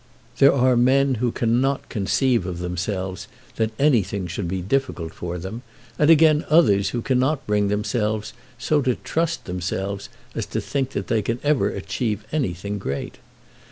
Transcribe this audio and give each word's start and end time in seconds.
There 0.39 0.51
are 0.51 0.75
men 0.75 1.13
who 1.21 1.31
cannot 1.31 1.87
conceive 1.89 2.47
of 2.47 2.57
themselves 2.57 3.27
that 3.57 3.69
anything 3.77 4.25
should 4.25 4.47
be 4.47 4.59
difficult 4.59 5.13
for 5.13 5.37
them, 5.37 5.61
and 5.99 6.09
again 6.09 6.43
others 6.49 6.89
who 6.89 7.03
cannot 7.03 7.45
bring 7.45 7.67
themselves 7.67 8.33
so 8.57 8.81
to 8.81 8.95
trust 8.95 9.45
themselves 9.45 10.09
as 10.33 10.47
to 10.47 10.59
think 10.59 10.93
that 10.93 11.05
they 11.05 11.21
can 11.21 11.37
ever 11.43 11.69
achieve 11.69 12.25
anything 12.33 12.79
great. 12.79 13.19